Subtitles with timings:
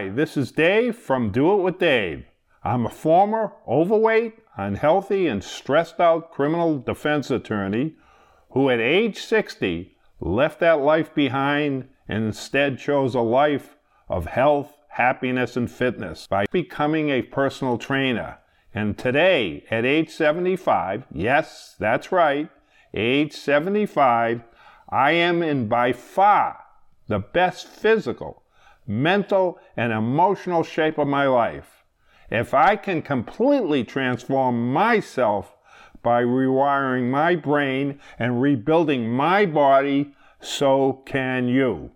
[0.00, 2.24] Hi, this is Dave from Do It With Dave.
[2.64, 7.96] I'm a former overweight, unhealthy, and stressed out criminal defense attorney
[8.52, 13.76] who at age 60 left that life behind and instead chose a life
[14.08, 18.38] of health, happiness, and fitness by becoming a personal trainer.
[18.74, 22.48] And today, at age 75, yes, that's right,
[22.94, 24.44] age 75,
[24.88, 26.64] I am in by far
[27.06, 28.42] the best physical,
[28.90, 31.84] mental, and emotional shape of my life.
[32.28, 35.56] If I can completely transform myself
[36.02, 41.92] by rewiring my brain and rebuilding my body, so can you.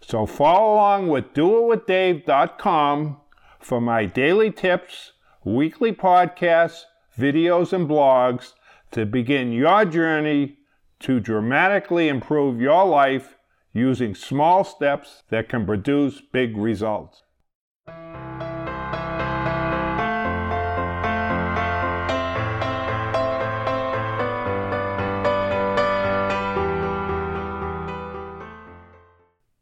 [0.00, 3.16] So follow along with doitwithdave.com
[3.58, 5.12] for my daily tips,
[5.44, 6.84] weekly podcasts,
[7.18, 8.52] videos, and blogs
[8.92, 10.58] to begin your journey
[11.00, 13.36] to dramatically improve your life
[13.72, 17.22] using small steps that can produce big results.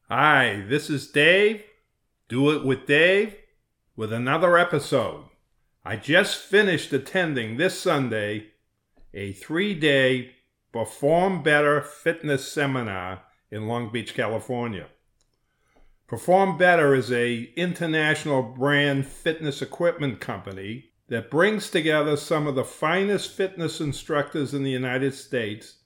[0.09, 1.63] Hi, this is Dave.
[2.29, 3.37] Do It with Dave
[3.95, 5.27] with another episode.
[5.85, 8.49] I just finished attending this Sunday
[9.15, 10.33] a three day
[10.73, 14.87] Perform Better fitness seminar in Long Beach, California.
[16.07, 22.65] Perform Better is a international brand fitness equipment company that brings together some of the
[22.65, 25.77] finest fitness instructors in the United States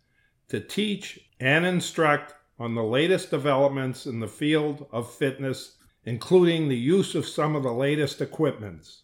[0.48, 6.76] to teach and instruct on the latest developments in the field of fitness, including the
[6.76, 9.02] use of some of the latest equipments.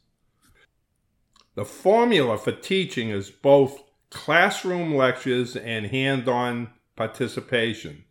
[1.55, 8.05] The formula for teaching is both classroom lectures and hand on participation.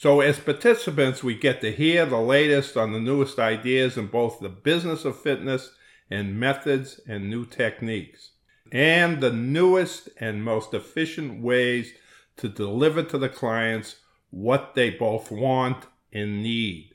[0.00, 4.40] So, as participants, we get to hear the latest on the newest ideas in both
[4.40, 5.72] the business of fitness
[6.10, 8.30] and methods and new techniques,
[8.72, 11.92] and the newest and most efficient ways
[12.38, 13.96] to deliver to the clients
[14.30, 15.84] what they both want
[16.14, 16.94] and need.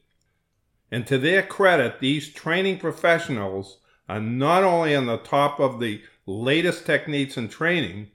[0.89, 6.01] And to their credit, these training professionals are not only on the top of the
[6.25, 8.09] latest techniques and training,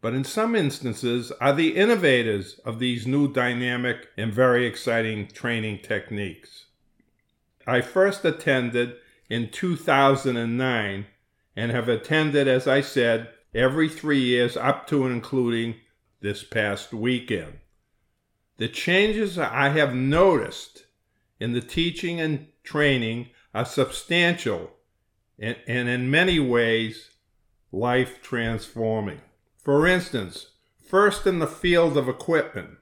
[0.00, 5.78] but in some instances are the innovators of these new dynamic and very exciting training
[5.82, 6.66] techniques.
[7.66, 8.96] I first attended
[9.28, 11.06] in 2009
[11.56, 15.76] and have attended, as I said, every three years up to and including
[16.20, 17.58] this past weekend.
[18.56, 20.84] The changes I have noticed
[21.38, 24.70] in the teaching and training are substantial
[25.38, 27.10] and, and in many ways
[27.72, 29.20] life transforming.
[29.62, 32.78] For instance, first in the field of equipment.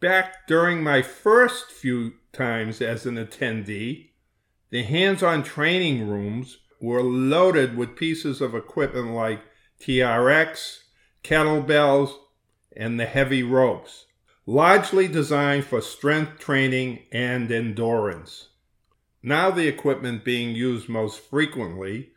[0.00, 4.10] Back during my first few times as an attendee,
[4.70, 9.40] the hands on training rooms were loaded with pieces of equipment like
[9.80, 10.78] TRX,
[11.24, 12.14] kettlebells,
[12.76, 14.06] and the heavy ropes,
[14.46, 18.50] largely designed for strength training and endurance.
[19.20, 22.12] Now, the equipment being used most frequently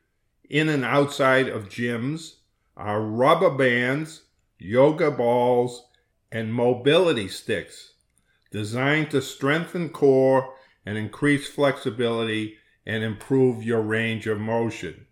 [0.47, 2.35] in and outside of gyms
[2.81, 4.23] are rubber bands,
[4.57, 5.85] yoga balls,
[6.31, 7.93] and mobility sticks
[8.51, 10.53] designed to strengthen core
[10.85, 15.05] and increase flexibility and improve your range of motion.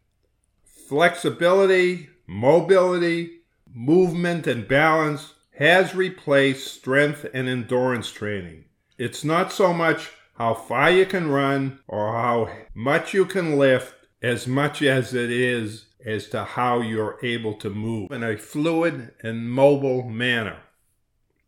[0.87, 3.41] Flexibility, mobility,
[3.71, 8.65] movement, and balance has replaced strength and endurance training.
[8.97, 13.93] It's not so much how far you can run or how much you can lift
[14.21, 19.11] as much as it is as to how you're able to move in a fluid
[19.21, 20.57] and mobile manner.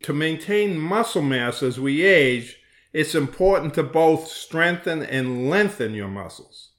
[0.02, 2.58] To maintain muscle mass as we age,
[2.92, 6.70] it's important to both strengthen and lengthen your muscles.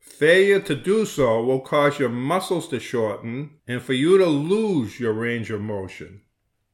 [0.00, 4.98] Failure to do so will cause your muscles to shorten and for you to lose
[4.98, 6.22] your range of motion.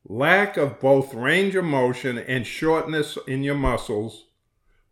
[0.06, 4.26] Lack of both range of motion and shortness in your muscles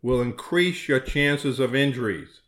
[0.01, 2.41] will increase your chances of injuries.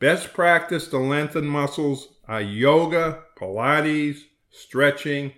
[0.00, 5.32] Best practice to lengthen muscles are yoga, Pilates, stretching,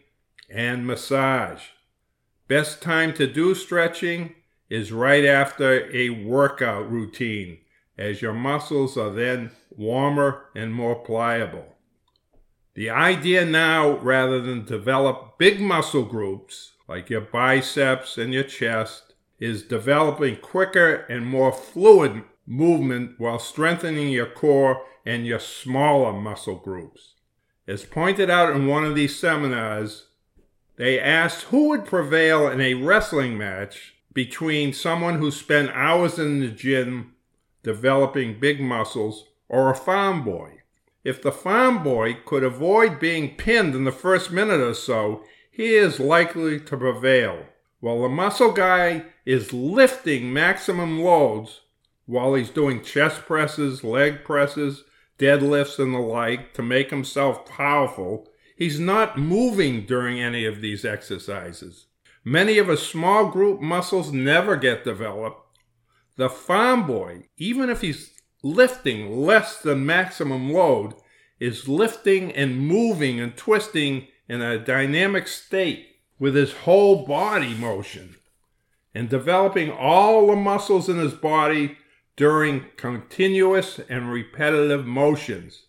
[0.51, 1.63] and massage.
[2.47, 4.35] Best time to do stretching
[4.69, 7.59] is right after a workout routine,
[7.97, 11.77] as your muscles are then warmer and more pliable.
[12.75, 19.15] The idea now, rather than develop big muscle groups like your biceps and your chest,
[19.39, 26.57] is developing quicker and more fluid movement while strengthening your core and your smaller muscle
[26.57, 27.15] groups.
[27.69, 30.07] As pointed out in one of these seminars,
[30.77, 36.41] they asked who would prevail in a wrestling match between someone who spent hours in
[36.41, 37.15] the gym
[37.63, 40.63] developing big muscles, or a farm boy.
[41.05, 45.75] If the farm boy could avoid being pinned in the first minute or so, he
[45.75, 47.45] is likely to prevail.
[47.81, 51.61] While the muscle guy is lifting maximum loads
[52.11, 54.83] while he's doing chest presses, leg presses,
[55.17, 60.85] deadlifts, and the like to make himself powerful, he's not moving during any of these
[60.85, 61.87] exercises.
[62.25, 65.57] Many of his small group muscles never get developed.
[66.17, 68.11] The farm boy, even if he's
[68.43, 70.95] lifting less than maximum load,
[71.39, 75.87] is lifting and moving and twisting in a dynamic state
[76.19, 78.17] with his whole body motion
[78.95, 81.77] and developing all the muscles in his body
[82.17, 85.67] during continuous and repetitive motions.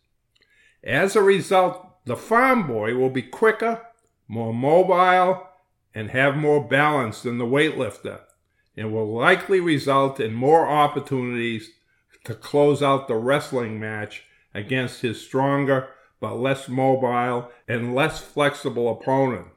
[0.83, 3.81] As a result, the farm boy will be quicker,
[4.27, 5.47] more mobile,
[5.93, 8.21] and have more balance than the weightlifter,
[8.75, 11.69] and will likely result in more opportunities
[12.23, 14.23] to close out the wrestling match
[14.53, 15.89] against his stronger
[16.19, 19.47] but less mobile and less flexible opponent.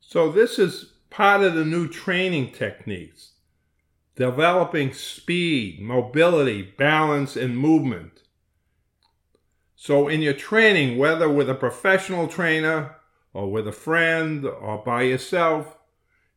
[0.00, 3.32] So, this is part of the new training techniques
[4.16, 8.22] developing speed, mobility, balance, and movement.
[9.76, 12.96] So, in your training, whether with a professional trainer
[13.32, 15.76] or with a friend or by yourself,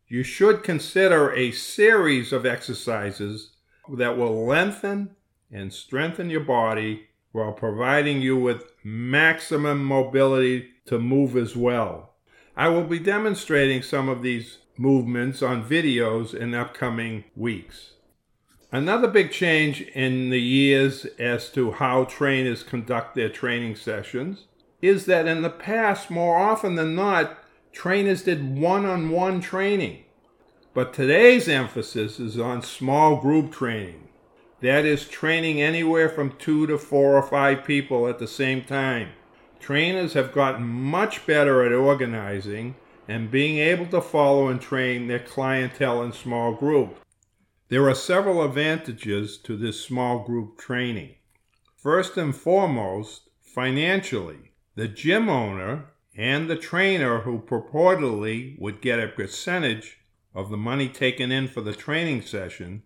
[0.08, 3.52] you should consider a series of exercises
[3.98, 5.16] that will lengthen
[5.52, 12.16] and strengthen your body while providing you with maximum mobility to move as well.
[12.58, 17.92] I will be demonstrating some of these movements on videos in upcoming weeks.
[18.72, 24.46] Another big change in the years as to how trainers conduct their training sessions
[24.82, 27.38] is that in the past, more often than not,
[27.74, 30.04] trainers did one on one training.
[30.74, 34.08] But today's emphasis is on small group training.
[34.62, 39.10] That is training anywhere from two to four or five people at the same time.
[39.60, 42.76] Trainers have gotten much better at organizing
[43.10, 47.02] and being able to follow and train their clientele in small groups.
[47.68, 51.16] There are several advantages to this small group training.
[51.76, 55.86] First and foremost, financially, the gym owner
[56.16, 59.98] and the trainer who purportedly would get a percentage
[60.36, 62.84] of the money taken in for the training session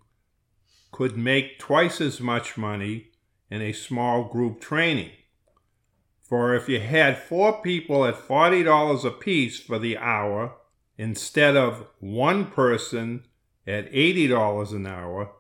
[0.94, 3.10] could make twice as much money
[3.52, 5.12] in a small group training.
[6.24, 10.56] For if you had four people at $40 apiece for the hour
[10.98, 13.26] instead of one person
[13.68, 15.32] at $80 an hour,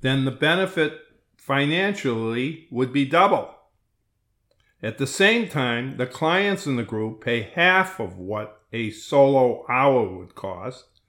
[0.00, 1.00] then the benefit
[1.36, 3.54] financially would be double.
[4.82, 9.64] At the same time, the clients in the group pay half of what a solo
[9.68, 11.00] hour would cost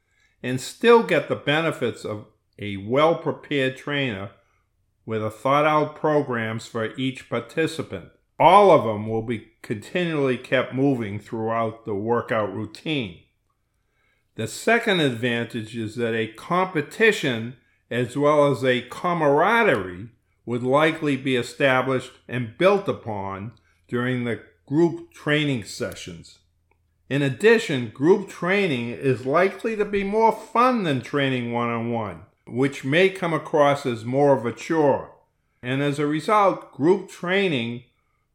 [0.41, 2.25] and still get the benefits of
[2.59, 4.31] a well prepared trainer
[5.05, 8.09] with a thought out programs for each participant.
[8.39, 13.19] All of them will be continually kept moving throughout the workout routine.
[14.35, 17.55] The second advantage is that a competition
[17.89, 20.09] as well as a camaraderie
[20.45, 23.53] would likely be established and built upon
[23.87, 26.39] during the group training sessions.
[27.09, 32.21] In addition, group training is likely to be more fun than training one on one
[32.47, 35.11] which may come across as more of a chore.
[35.61, 37.83] And as a result, group training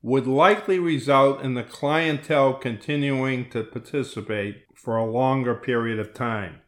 [0.02, 6.60] would likely result in the clientele continuing to participate for a longer period of time.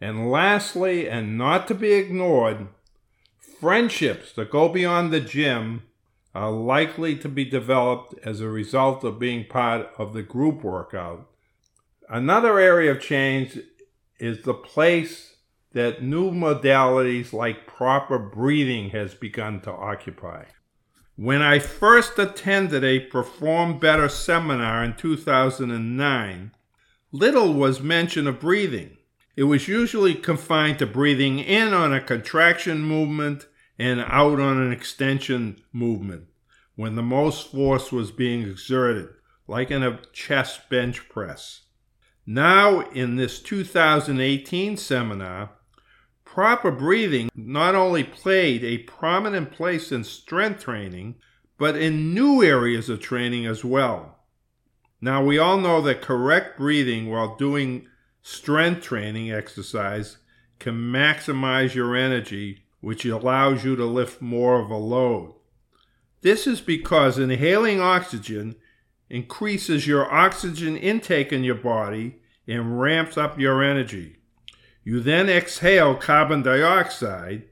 [0.00, 2.68] And lastly, and not to be ignored,
[3.60, 5.84] friendships that go beyond the gym
[6.34, 11.28] are likely to be developed as a result of being part of the group workout.
[12.08, 13.58] Another area of change
[14.18, 15.36] is the place
[15.72, 20.44] that new modalities like proper breathing has begun to occupy.
[21.18, 26.52] When I first attended a Perform Better seminar in 2009,
[27.10, 28.98] little was mention of breathing.
[29.34, 33.48] It was usually confined to breathing in on a contraction movement
[33.80, 36.28] and out on an extension movement
[36.76, 39.08] when the most force was being exerted,
[39.48, 41.62] like in a chest bench press.
[42.26, 45.50] Now, in this 2018 seminar,
[46.38, 51.16] Proper breathing not only played a prominent place in strength training,
[51.58, 54.20] but in new areas of training as well.
[55.00, 57.88] Now, we all know that correct breathing while doing
[58.22, 60.18] strength training exercise
[60.60, 65.34] can maximize your energy, which allows you to lift more of a load.
[66.20, 68.54] This is because inhaling oxygen
[69.10, 74.17] increases your oxygen intake in your body and ramps up your energy.
[74.88, 77.42] You then exhale carbon dioxide,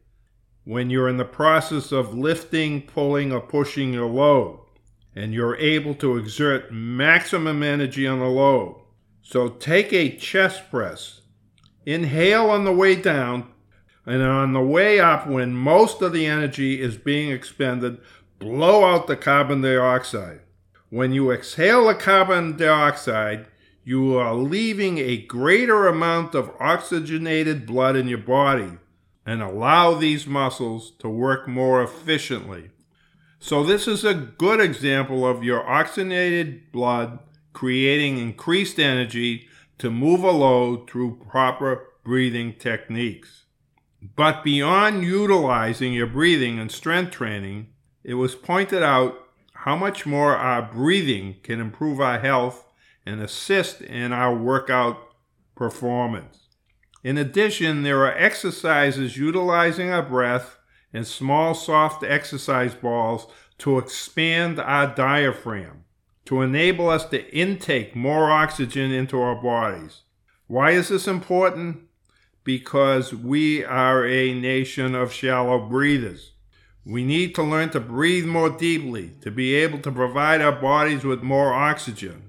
[0.64, 4.60] when you're in the process of lifting, pulling, or pushing your load,
[5.14, 8.80] and you're able to exert maximum energy on the load.
[9.20, 11.20] So take a chest press,
[11.84, 13.52] inhale on the way down,
[14.06, 17.98] and on the way up, when most of the energy is being expended,
[18.38, 20.40] blow out the carbon dioxide.
[20.88, 23.46] When you exhale the carbon dioxide,
[23.86, 28.72] you are leaving a greater amount of oxygenated blood in your body
[29.24, 32.70] and allow these muscles to work more efficiently.
[33.38, 37.20] So, this is a good example of your oxygenated blood
[37.52, 39.46] creating increased energy
[39.78, 43.44] to move a load through proper breathing techniques.
[44.16, 47.68] But beyond utilizing your breathing and strength training,
[48.02, 49.14] it was pointed out
[49.52, 52.65] how much more our breathing can improve our health
[53.06, 55.14] and assist in our workout
[55.54, 56.48] performance.
[57.04, 60.58] In addition, there are exercises utilizing our breath
[60.92, 65.84] and small soft exercise balls to expand our diaphragm,
[66.24, 70.02] to enable us to intake more oxygen into our bodies.
[70.48, 71.82] Why is this important?
[72.44, 76.32] Because we are a nation of shallow breathers.
[76.84, 81.04] We need to learn to breathe more deeply to be able to provide our bodies
[81.04, 82.22] with more oxygen.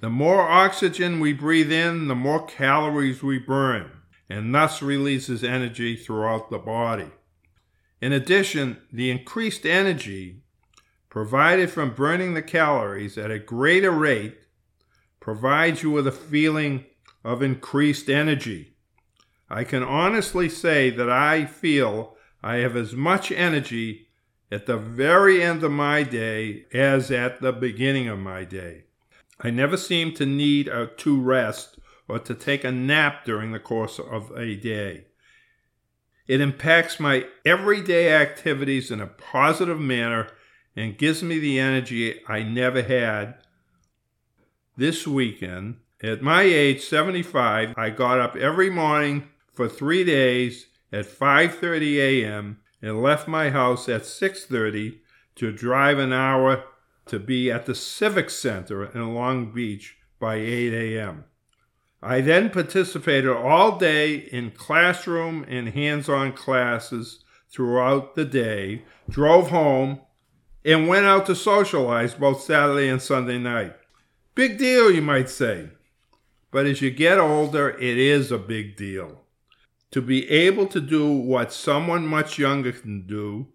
[0.00, 3.90] The more oxygen we breathe in, the more calories we burn,
[4.28, 7.10] and thus releases energy throughout the body.
[8.00, 10.42] In addition, the increased energy
[11.10, 14.38] provided from burning the calories at a greater rate
[15.18, 16.84] provides you with a feeling
[17.24, 18.76] of increased energy.
[19.50, 24.08] I can honestly say that I feel I have as much energy
[24.52, 28.84] at the very end of my day as at the beginning of my day.
[29.40, 31.78] I never seem to need a, to rest
[32.08, 35.06] or to take a nap during the course of a day.
[36.26, 40.28] It impacts my everyday activities in a positive manner
[40.76, 43.36] and gives me the energy I never had.
[44.76, 51.06] This weekend, at my age 75, I got up every morning for 3 days at
[51.06, 52.58] 5:30 a.m.
[52.80, 55.00] and left my house at 6:30
[55.36, 56.64] to drive an hour
[57.08, 61.24] to be at the Civic Center in Long Beach by 8 a.m.
[62.02, 70.00] I then participated all day in classroom and hands-on classes throughout the day, drove home,
[70.64, 73.74] and went out to socialize both Saturday and Sunday night.
[74.34, 75.70] Big deal, you might say.
[76.50, 79.24] But as you get older, it is a big deal
[79.90, 83.48] to be able to do what someone much younger can do.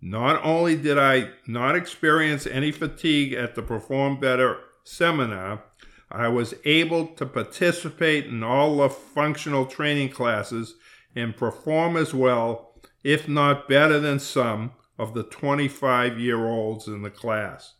[0.00, 5.64] Not only did I not experience any fatigue at the Perform Better seminar,
[6.10, 10.74] I was able to participate in all the functional training classes
[11.14, 17.02] and perform as well, if not better than some, of the 25 year olds in
[17.02, 17.74] the class.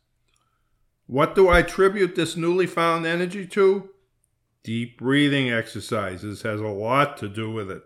[1.06, 3.90] What do I attribute this newly found energy to?
[4.62, 7.82] Deep breathing exercises has a lot to do with it.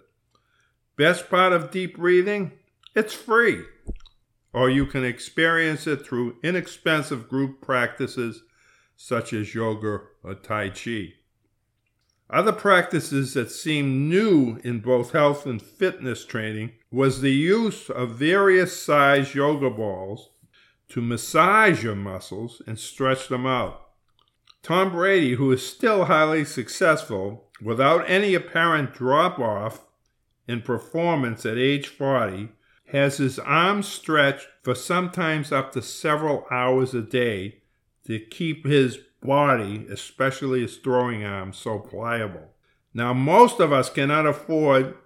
[0.96, 2.52] Best part of deep breathing?
[2.94, 3.62] It's free.
[4.52, 8.42] Or you can experience it through inexpensive group practices
[8.96, 11.14] such as yoga or Tai Chi.
[12.28, 18.16] Other practices that seemed new in both health and fitness training was the use of
[18.16, 20.30] various size yoga balls
[20.90, 23.80] to massage your muscles and stretch them out.
[24.62, 29.86] Tom Brady, who is still highly successful without any apparent drop off
[30.46, 32.50] in performance at age 40
[32.92, 37.60] has his arms stretched for sometimes up to several hours a day
[38.06, 42.50] to keep his body, especially his throwing arm, so pliable.
[42.92, 44.96] Now, most of us cannot afford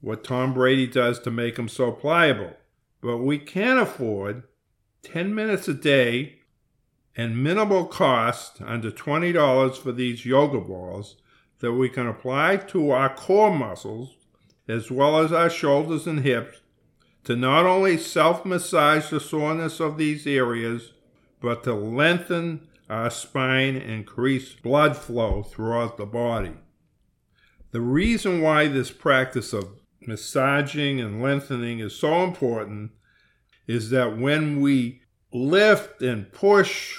[0.00, 2.54] what Tom Brady does to make him so pliable,
[3.00, 4.44] but we can afford
[5.02, 6.38] 10 minutes a day
[7.14, 11.16] and minimal cost, under $20 for these yoga balls,
[11.58, 14.16] that we can apply to our core muscles
[14.66, 16.60] as well as our shoulders and hips,
[17.24, 20.92] to not only self massage the soreness of these areas,
[21.40, 26.54] but to lengthen our spine and increase blood flow throughout the body.
[27.70, 32.92] The reason why this practice of massaging and lengthening is so important
[33.66, 35.00] is that when we
[35.32, 36.98] lift and push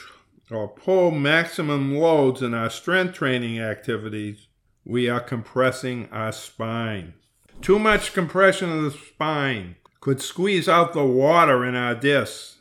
[0.49, 4.47] or pull maximum loads in our strength training activities,
[4.85, 7.13] we are compressing our spine.
[7.61, 12.57] Too much compression of the spine could squeeze out the water in our discs.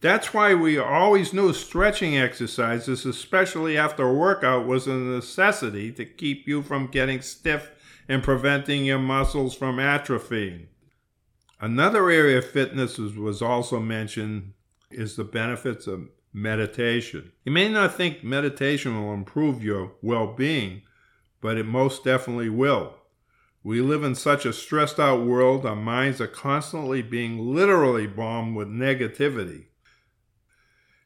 [0.00, 6.04] That's why we always knew stretching exercises, especially after a workout, was a necessity to
[6.04, 7.70] keep you from getting stiff
[8.08, 10.66] and preventing your muscles from atrophying.
[11.60, 14.54] Another area of fitness was also mentioned
[14.90, 17.30] is the benefits of meditation.
[17.44, 20.82] You may not think meditation will improve your well being,
[21.40, 22.96] but it most definitely will.
[23.62, 28.56] We live in such a stressed out world, our minds are constantly being literally bombed
[28.56, 29.66] with negativity.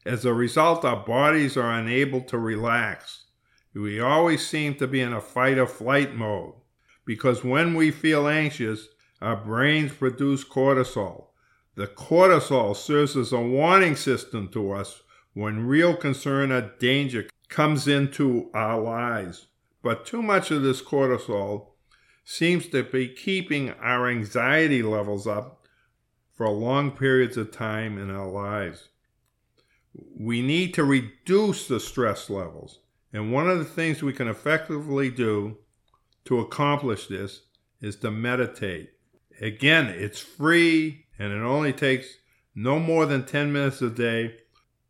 [0.05, 3.25] As a result, our bodies are unable to relax.
[3.73, 6.53] We always seem to be in a fight or flight mode
[7.05, 8.87] because when we feel anxious,
[9.21, 11.27] our brains produce cortisol.
[11.75, 15.01] The cortisol serves as a warning system to us
[15.33, 19.47] when real concern or danger comes into our lives.
[19.83, 21.74] But too much of this cortisol
[22.25, 25.67] seems to be keeping our anxiety levels up
[26.33, 28.89] for long periods of time in our lives.
[30.19, 32.79] We need to reduce the stress levels.
[33.13, 35.59] And one of the things we can effectively do
[36.25, 37.43] to accomplish this
[37.79, 38.89] is to meditate.
[39.39, 42.17] Again, it's free and it only takes
[42.55, 44.35] no more than 10 minutes a day.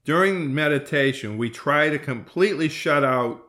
[0.06, 3.42] During meditation, we try to completely shut out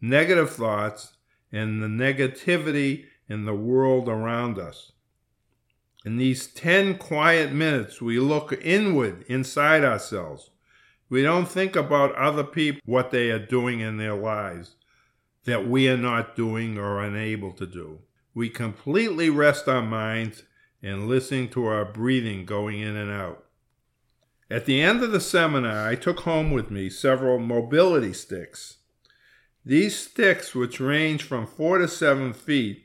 [0.00, 1.14] negative thoughts
[1.50, 4.92] and the negativity in the world around us.
[6.04, 10.50] In these 10 quiet minutes, we look inward inside ourselves.
[11.08, 14.76] We don't think about other people, what they are doing in their lives
[15.44, 18.00] that we are not doing or unable to do.
[18.34, 20.42] We completely rest our minds
[20.82, 23.44] and listen to our breathing going in and out.
[24.50, 28.78] At the end of the seminar, I took home with me several mobility sticks.
[29.64, 32.83] These sticks, which range from four to seven feet,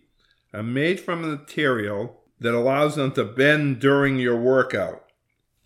[0.54, 5.06] are made from a material that allows them to bend during your workout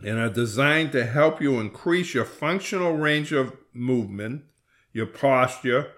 [0.04, 4.44] and are designed to help you increase your functional range of movement,
[4.92, 5.92] your posture,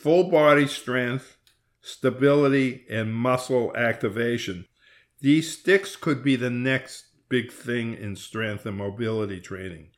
[0.00, 1.36] full body strength,
[1.80, 4.66] stability, and muscle activation.
[5.20, 9.88] These sticks could be the next big thing in strength and mobility training.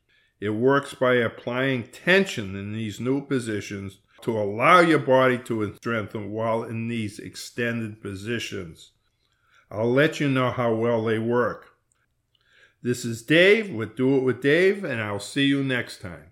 [0.41, 6.31] It works by applying tension in these new positions to allow your body to strengthen
[6.31, 8.93] while in these extended positions.
[9.71, 11.67] I'll let you know how well they work.
[12.83, 16.31] This is Dave with Do It With Dave, and I'll see you next time.